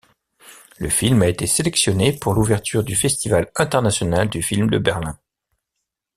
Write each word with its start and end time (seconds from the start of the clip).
Le 0.79 0.89
film 0.89 1.21
a 1.21 1.27
été 1.27 1.45
sélectionné 1.45 2.11
pour 2.11 2.33
l'ouverture 2.33 2.83
du 2.83 2.95
Festival 2.95 3.51
international 3.55 4.29
du 4.31 4.41
film 4.41 4.67
de 4.67 4.79
Berlin. 4.79 5.15